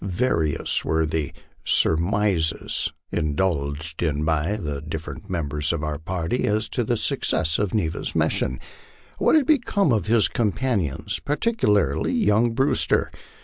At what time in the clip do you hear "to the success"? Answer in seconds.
6.69-7.59